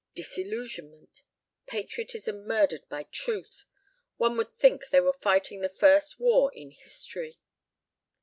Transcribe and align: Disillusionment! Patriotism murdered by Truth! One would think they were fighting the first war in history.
Disillusionment! 0.15 1.21
Patriotism 1.67 2.47
murdered 2.47 2.89
by 2.89 3.03
Truth! 3.03 3.65
One 4.17 4.35
would 4.37 4.55
think 4.55 4.87
they 4.89 4.99
were 4.99 5.13
fighting 5.13 5.61
the 5.61 5.69
first 5.69 6.19
war 6.19 6.51
in 6.55 6.71
history. 6.71 7.37